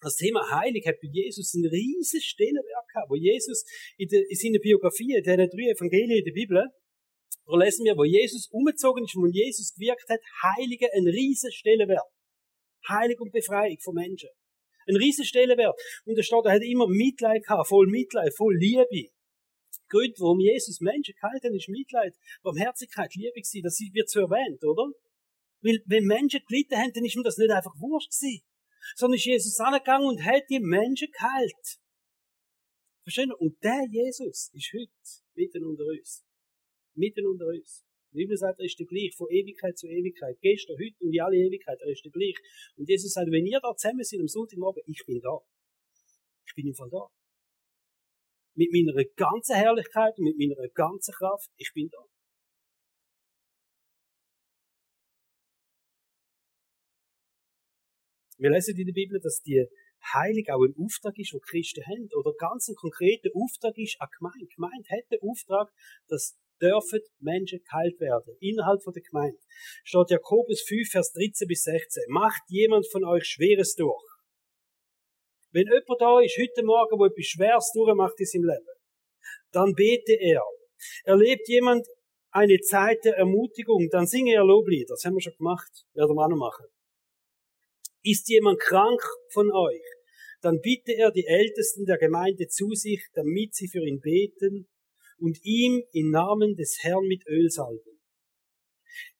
[0.02, 3.64] das Thema Heilig hat bei Jesus ein riesiges Stellenwerk gehabt, wo Jesus
[3.98, 6.64] in, der, in seiner Biografie, in den drei Evangelien in der Bibel,
[7.46, 12.08] da lesen wir, wo Jesus umgezogen ist wo Jesus gewirkt hat, Heilige ein riesiges Stellenwert.
[12.88, 14.30] Heilig und Befreiung von Menschen.
[14.88, 15.76] Ein riesen Stellenwert.
[16.06, 19.12] Und der er hat immer Mitleid gehabt, voll Mitleid, voll Liebe.
[19.90, 24.92] Grund, warum Jesus Menschen gehalten ist Mitleid, Barmherzigkeit, Liebe gewesen, das wird so erwähnt, oder?
[25.62, 28.44] Weil, wenn Menschen gelitten haben, dann ist mir das nicht einfach wurscht gewesen.
[28.96, 31.80] Sondern ist Jesus angegangen und hat die Menschen geheilt.
[33.04, 33.32] Verstehen?
[33.34, 34.92] Und der Jesus ist heute
[35.36, 36.24] mitten unter uns.
[36.96, 37.84] Mitten unter uns.
[38.12, 40.38] Die Bibel sagt, er ist der gleich von Ewigkeit zu Ewigkeit.
[40.40, 42.38] Gestern, heute und in alle Ewigkeit, er ist der gleich.
[42.76, 45.40] Und Jesus sagt, wenn ihr da zusammen seid am Sonntagmorgen, ich bin da.
[46.46, 47.08] Ich bin im Fall da.
[48.56, 52.06] Mit meiner ganzen Herrlichkeit und mit meiner ganzen Kraft, ich bin da.
[58.38, 59.66] Wir lesen in der Bibel, dass die
[60.14, 62.10] Heilig auch ein Auftrag ist, den Christen haben.
[62.14, 64.46] Oder ganz ein konkreter Auftrag ist an Gemeinde.
[64.46, 65.72] Die Gemeinde hat den Auftrag,
[66.08, 68.36] dass dürfen Menschen geheilt werden.
[68.40, 69.40] Innerhalb von der Gemeinde.
[69.84, 72.04] Steht Jakobus 5, Vers 13 bis 16.
[72.08, 74.04] Macht jemand von euch Schweres durch.
[75.52, 78.74] Wenn jemand da ist, heute Morgen, wo etwas Schweres durchmacht in seinem Leben,
[79.52, 80.44] dann bete er.
[81.04, 81.88] Erlebt jemand
[82.32, 84.96] eine Zeit der Ermutigung, dann singe er Loblieder.
[84.96, 85.70] Das haben wir schon gemacht.
[85.94, 86.66] Werden wir auch noch machen.
[88.02, 89.84] Ist jemand krank von euch,
[90.42, 94.68] dann bitte er die Ältesten der Gemeinde zu sich, damit sie für ihn beten
[95.24, 98.02] und ihm im Namen des Herrn mit Öl salben.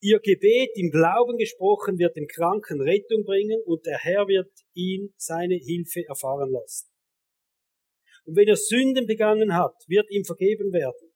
[0.02, 5.14] Ihr Gebet im Glauben gesprochen wird dem Kranken Rettung bringen und der Herr wird ihn
[5.16, 6.90] seine Hilfe erfahren lassen.
[8.26, 11.14] Und wenn er Sünden begangen hat, wird ihm vergeben werden.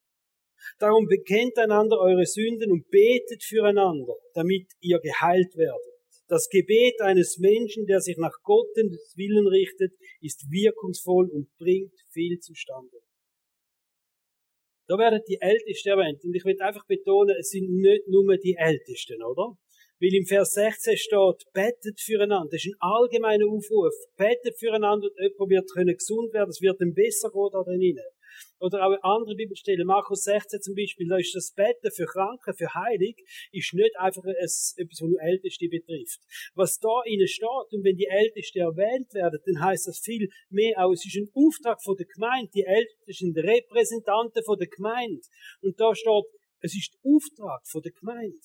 [0.80, 5.98] Darum bekennt einander eure Sünden und betet füreinander, damit ihr geheilt werdet.
[6.30, 12.40] Das Gebet eines Menschen, der sich nach Gottes Willen richtet, ist wirkungsvoll und bringt viel
[12.40, 12.98] zustande.
[14.88, 16.24] Da werden die Ältesten erwähnt.
[16.24, 19.58] Und ich will einfach betonen, es sind nicht nur die Ältesten, oder?
[20.00, 22.50] Weil im Vers 16 steht, betet füreinander.
[22.52, 23.94] Das ist ein allgemeiner Aufruf.
[24.16, 26.50] Betet füreinander und jemand wird können gesund werden.
[26.50, 27.98] Es wird ihm besser gehen da drinnen.
[28.60, 32.74] Oder auch andere Bibelstellen, Markus 16 zum Beispiel, da ist das Betten für Kranke, für
[32.74, 33.18] Heilig,
[33.52, 36.20] ist nicht einfach etwas, was nur Älteste betrifft.
[36.56, 40.78] Was da innen steht, und wenn die Ältesten erwähnt werden, dann heißt das viel mehr
[40.78, 45.22] auch, es ist ein Auftrag von der Gemeinde, die Ältesten sind Repräsentanten von der Gemeinde.
[45.62, 46.26] Und da steht,
[46.62, 48.38] es ist Auftrag von der Gemeinde.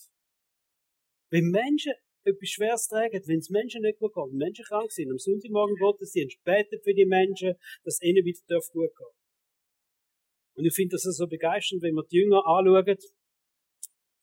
[1.31, 5.11] Wenn Menschen etwas Schweres tragen, wenn es Menschen nicht gut geht, wenn Menschen krank sind,
[5.11, 9.22] am Sonntagmorgen Gottesdienst, betet für die Menschen, dass ihnen wieder gut geht.
[10.55, 12.99] Und ich finde das so begeisternd, wenn wir die Jünger anschauen.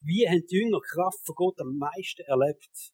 [0.01, 2.93] Wie haben die Jünger Kraft von Gott am meisten erlebt?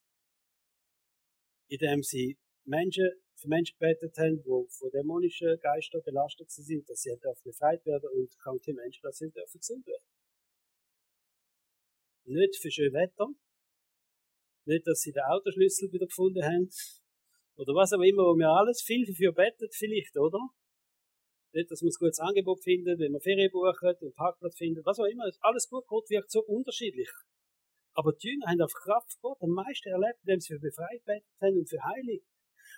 [1.68, 7.14] Indem sie Menschen, für Menschen gebetet haben, die von dämonischen Geistern belastet sind, dass sie
[7.44, 10.04] befreit werden und kranke Menschen, dass sie dürfen gesund werden.
[12.24, 13.28] Nicht für schön Wetter.
[14.64, 16.68] Nicht, dass sie den Autoschlüssel wieder gefunden haben.
[17.56, 20.40] Oder was auch immer, wo wir alles viel für betet, vielleicht, oder?
[21.56, 24.98] Nicht, dass man ein gutes Angebot findet, wenn man Ferien buchen, einen Parkplatz findet, was
[24.98, 25.24] auch immer.
[25.40, 27.08] Alles gut, Gott wirkt so unterschiedlich.
[27.94, 31.56] Aber die Jünger haben auf Kraft Gott am meisten erlebt, indem sie für Befreiung betet
[31.56, 32.22] und für Heilig.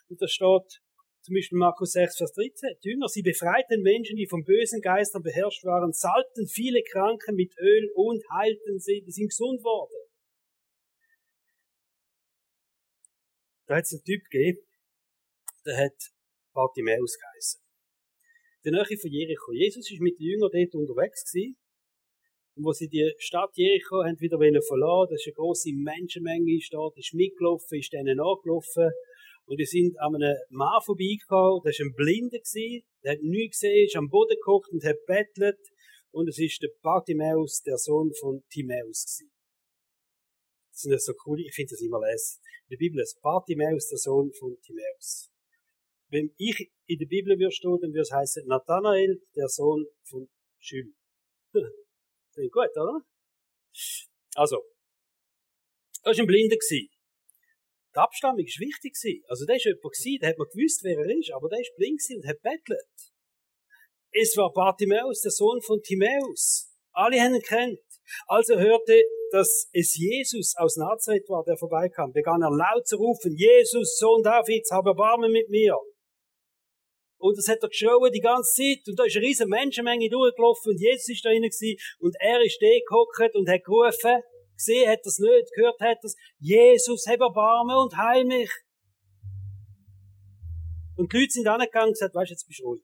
[0.07, 0.79] Und da steht
[1.23, 2.79] zum Beispiel Markus 6, Vers 13.
[2.85, 7.59] Die Jünger, sie befreiten Menschen, die von bösen Geistern beherrscht waren, salbten viele Kranken mit
[7.59, 10.07] Öl und heilten sie, die sind gesund worden.
[13.67, 14.63] Da hat es einen Typ gegeben,
[15.67, 15.99] der hat
[16.55, 17.68] Bartimäus geheißen
[18.65, 19.53] der Nähe von Jericho.
[19.53, 21.57] Jesus ist mit den Jüngern dort unterwegs gewesen.
[22.57, 26.73] Und wo sie die Stadt Jericho haben wieder verlassen, da ist eine grosse Menschenmenge ist
[26.73, 28.91] dort, ist mitgelaufen, ist denen nachgelaufen.
[29.47, 32.43] Und die sind an einem Mann vorbeigekommen, der war ein Blinder
[33.05, 35.63] der hat nichts gesehen, ist am Boden geguckt und hat bettelt.
[36.11, 39.31] Und es ist der Bartimäus, der Sohn von Timäus gewesen.
[40.73, 42.41] Das sind so cool, ich finde das immer lesen.
[42.67, 45.31] In der Bibel ist Bartimäus der Sohn von Timäus.
[46.11, 50.29] Wenn ich in der Bibel würde stehen, dann würde es heißen Nathanael, der Sohn von
[50.59, 50.95] Schül.
[52.33, 53.01] Klingt gut, oder?
[54.35, 54.63] Also,
[56.03, 56.57] das war ein Blinder.
[56.57, 56.91] Die
[57.95, 59.25] Abstammung war wichtig.
[59.29, 62.03] Also, der war jemand, der hat man gewusst, wer er ist, aber der war blind
[62.17, 63.13] und hat bettelt.
[64.13, 66.73] Es war Bartimäus, der Sohn von Timäus.
[66.93, 67.81] Alle haben ihn kennt.
[68.27, 72.97] Als er hörte, dass es Jesus aus Nazareth war, der vorbeikam, begann er laut zu
[72.97, 75.77] rufen, Jesus, Sohn Davids, habe Erbarmen mit mir.
[77.19, 78.87] Und das hat er geschrien die ganze Zeit.
[78.87, 81.77] Und da ist eine riesige Menschenmenge durchgelaufen und Jesus ist da drinnen gewesen.
[81.99, 84.23] Und er ist da gehockt und hat gerufen,
[84.55, 88.51] gesehen hat es nicht, gehört hat es, Jesus, hab Erbarmen und heil mich.
[90.97, 92.83] Und die Leute sind angegangen und gesagt, weißt du, jetzt bist du ruhig.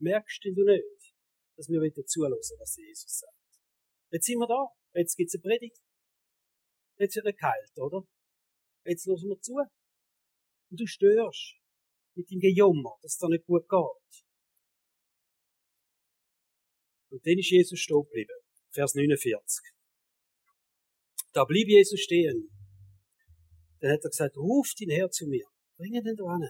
[0.00, 1.14] Merkst du nicht,
[1.56, 3.32] dass wir wieder zulassen, was Jesus sagt?
[4.10, 4.68] Jetzt sind wir da.
[4.94, 5.78] Jetzt gibt's eine Predigt.
[6.98, 8.06] Jetzt wird er geheilt, oder?
[8.84, 9.54] Jetzt hören wir zu.
[9.54, 11.56] Und du störst
[12.14, 14.24] mit dem Gejummer, dass es da nicht gut geht.
[17.10, 18.34] Und dann ist Jesus stehen geblieben.
[18.72, 19.72] Vers 49.
[21.32, 22.50] Da blieb Jesus stehen.
[23.80, 25.46] Dann hat er gesagt, ruft ihn her zu mir.
[25.76, 26.48] Bring ihn da an.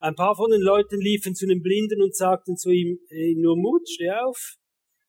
[0.00, 3.56] Ein paar von den Leuten liefen zu den Blinden und sagten zu ihm, hey, nur
[3.56, 4.56] Mut, steh auf.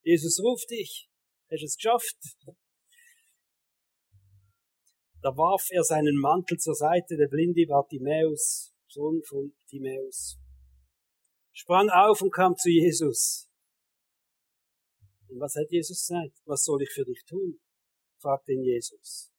[0.04, 1.10] Jesus ruft dich.
[1.52, 2.18] Hast du es geschafft?
[5.22, 10.40] Da warf er seinen Mantel zur Seite, der Blinde war Timäus, Sohn von Timäus.
[11.54, 13.48] Sprang auf und kam zu Jesus.
[15.30, 16.36] Und was hat Jesus gesagt?
[16.46, 17.60] Was soll ich für dich tun?
[18.20, 19.32] fragte ihn Jesus.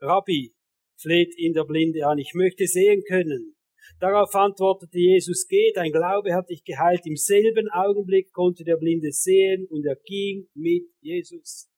[0.00, 0.54] Rabbi,
[1.00, 3.56] fleht ihn der Blinde an, ich möchte sehen können.
[4.00, 7.06] Darauf antwortete Jesus, geh, dein Glaube hat dich geheilt.
[7.06, 11.70] Im selben Augenblick konnte der Blinde sehen und er ging mit Jesus.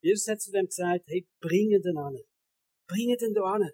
[0.00, 2.16] Jesus hat zu dem gesagt, hey, bring den an.
[2.88, 3.70] Bring den da an.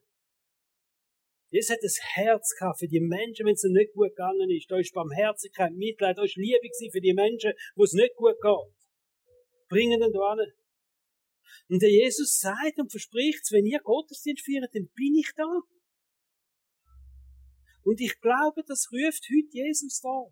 [1.50, 4.70] Jesus hat das Herz gehabt für die Menschen, wenn es ihnen nicht gut gegangen ist.
[4.70, 8.74] Da ist Barmherzigkeit, Mitleid, da ist Liebe für die Menschen, wo es nicht gut geht.
[9.68, 10.40] Bring den da an.
[11.68, 15.60] Und der Jesus sagt und verspricht, wenn ihr Gottesdienst feiert, dann bin ich da.
[17.82, 20.26] Und ich glaube, das ruft heute Jesus da.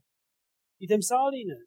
[0.78, 1.66] In dem Saal hinein.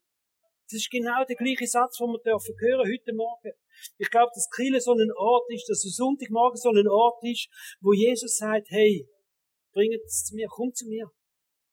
[0.69, 3.53] Das ist genau der gleiche Satz, den wir dürfen hören heute Morgen.
[3.97, 7.47] Ich glaube, dass Kille so ein Ort ist, dass Sonntagmorgen so ein Ort ist,
[7.79, 9.07] wo Jesus sagt, hey,
[9.77, 11.05] bring es zu mir, komm zu mir.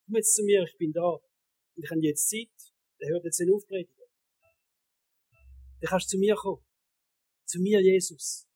[0.04, 1.08] Komm jetzt zu mir, ich bin da.
[1.08, 2.52] Und ich habe jetzt Zeit.
[3.00, 3.96] Der hört jetzt den Aufpredigen.
[5.80, 6.62] Dann kannst du zu mir kommen.
[7.46, 8.46] Zu mir, Jesus.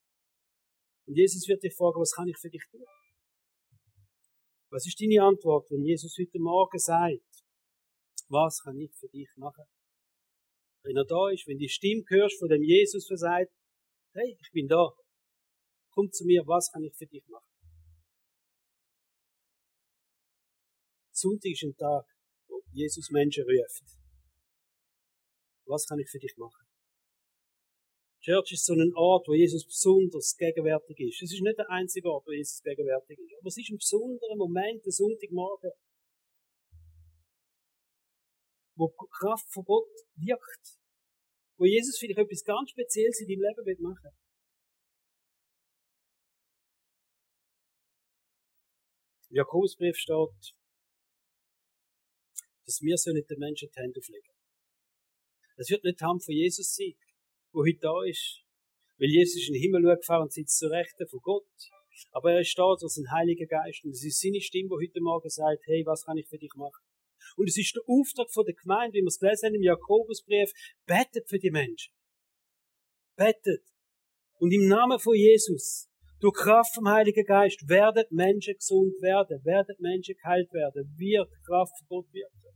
[1.06, 2.84] Und Jesus wird dich fragen, was kann ich für dich tun?
[4.70, 7.24] Was ist deine Antwort, wenn Jesus heute Morgen sagt,
[8.28, 9.64] was kann ich für dich machen?
[10.82, 13.52] Wenn er da ist, wenn die Stimme hörst von dem Jesus, der sagt,
[14.12, 14.92] hey, ich bin da.
[15.94, 17.47] Komm zu mir, was kann ich für dich machen?
[21.18, 22.04] Sonntag ist ein Tag,
[22.48, 23.84] wo Jesus Menschen ruft.
[25.66, 26.64] Was kann ich für dich machen?
[28.20, 31.22] Church ist so ein Ort, wo Jesus besonders gegenwärtig ist.
[31.22, 33.34] Es ist nicht der einzige Ort, wo Jesus gegenwärtig ist.
[33.38, 35.70] Aber es ist ein besonderer Moment, der Sonntagmorgen,
[38.76, 40.78] wo die Kraft von Gott wirkt.
[41.58, 44.10] Wo Jesus vielleicht etwas ganz Spezielles in deinem Leben wird machen.
[49.30, 50.57] Im Jakobusbrief steht,
[52.68, 54.30] dass wir nicht den Menschen die Hände auflegen.
[55.56, 56.94] Das wird nicht die Hand von Jesus sein
[57.52, 58.42] wo heute da ist.
[58.98, 61.46] Weil Jesus ist in den Himmel gefahren und sitzt zur Rechten von Gott.
[62.12, 63.84] Aber er ist da durch den Heiligen Geist.
[63.84, 66.54] Und es ist seine Stimme, die heute Morgen sagt, hey, was kann ich für dich
[66.54, 66.82] machen?
[67.36, 70.50] Und es ist der Auftrag von der Gemeinde, wie wir es gelesen haben im Jakobusbrief,
[70.86, 71.92] betet für die Menschen.
[73.16, 73.64] Betet.
[74.38, 75.88] Und im Namen von Jesus,
[76.20, 81.72] durch Kraft vom Heiligen Geist, werden Menschen gesund werden, werden Menschen geheilt werden, wird Kraft
[81.78, 82.47] von Gott wirken.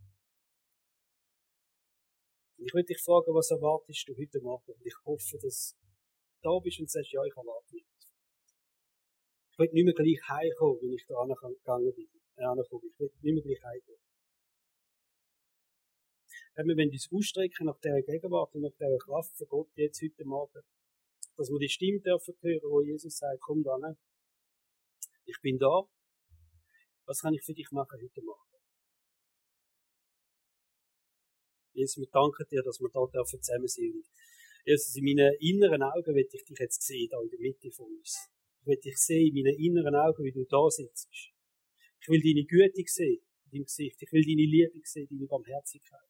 [2.65, 4.71] Ich würde dich fragen, was erwartest du heute Morgen?
[4.71, 8.15] Und ich hoffe, dass du da bist und sagst, ja, ich erwarte nichts.
[9.51, 12.07] Ich will nicht mehr gleich heimkommen, wenn ich da angegangen bin.
[12.37, 14.03] Äh, ich will nicht mehr gleich heimkommen.
[16.55, 20.25] Wir wollen uns ausstrecken nach dieser Gegenwart und nach dieser Kraft von Gott jetzt heute
[20.25, 20.63] Morgen.
[21.37, 23.77] Dass wir die Stimme dürfen hören, wo Jesus sagt, komm da
[25.25, 25.83] Ich bin da.
[27.07, 28.52] Was kann ich für dich machen heute Morgen?
[31.75, 34.05] Jesus, wir danken dir, dass wir da dürfen zusammen sind.
[34.65, 37.87] Jesus, in meinen inneren Augen will ich dich jetzt sehen, da in der Mitte von
[37.87, 38.29] uns.
[38.61, 41.09] Ich will dich sehen in meinen inneren Augen, wie du da sitzt.
[41.11, 43.97] Ich will deine Güte sehen in deinem Gesicht.
[44.01, 46.09] Ich will deine Liebe sehen, deine Barmherzigkeit.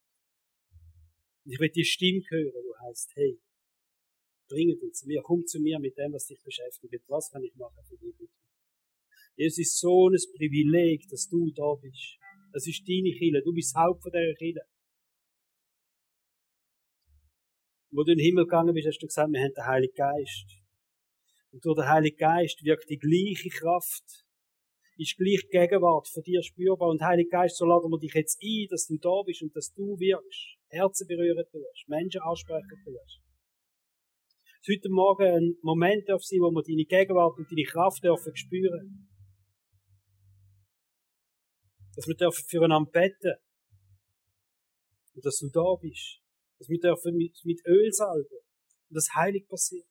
[1.44, 3.40] Und ich will die Stimme hören, wo heißt, hey,
[4.48, 7.04] bring uns zu mir, komm zu mir mit dem, was dich beschäftigt.
[7.08, 8.28] Was kann ich machen für dich?
[9.36, 12.18] Es ist so ein Privileg, dass du da bist.
[12.52, 13.42] Das ist deine Kille.
[13.42, 14.60] Du bist Haupt von dieser Kille.
[17.92, 20.48] Wo du in den Himmel gegangen bist, hast du gesagt, wir haben den Heiligen Geist.
[21.52, 24.24] Und durch den Heiligen Geist wirkt die gleiche Kraft,
[24.96, 26.88] ist gleich Gegenwart von dir spürbar.
[26.88, 29.72] Und Heiliger Geist, so laden wir dich jetzt ein, dass du da bist und dass
[29.74, 33.20] du wirkst, Herzen berühren tust, Menschen ansprechen tust.
[34.62, 38.34] Es heute Morgen ein Moment darf sein, wo wir deine Gegenwart und deine Kraft dürfen
[38.36, 39.08] spüren.
[41.94, 43.34] Dass wir dürfen füreinander beten.
[45.14, 46.21] Und dass du da bist.
[46.62, 48.38] Dass wir dürfen mit, mit Öl salben.
[48.88, 49.86] Und das heilig passiert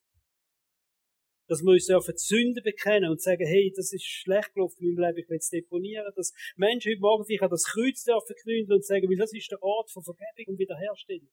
[1.52, 4.96] dass wir uns dürfen die Sünden bekennen und sagen, hey, das ist schlecht gelaufen in
[4.96, 8.36] meinem Leben, ich will es deponieren, dass Menschen heute Morgen vielleicht an das Kreuz dürfen
[8.42, 11.28] knünden und sagen, weil das ist der Ort von Vergebung und Wiederherstellung.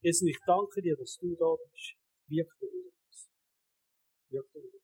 [0.00, 1.96] Jesus, ich danke dir, dass du da bist.
[2.28, 3.28] Wirk durch uns.
[4.30, 4.75] Wirk durch uns.